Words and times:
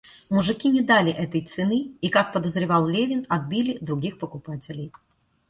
Мужики 0.31 0.67
не 0.71 0.81
дали 0.81 1.11
этой 1.11 1.45
цены 1.45 1.91
и, 2.01 2.09
как 2.09 2.33
подозревал 2.33 2.87
Левин, 2.87 3.23
отбили 3.29 3.77
других 3.81 4.17
покупателей. 4.17 4.91